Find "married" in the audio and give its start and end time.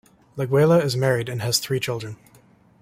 0.97-1.29